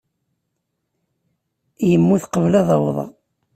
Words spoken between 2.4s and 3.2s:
ad awḍeɣ.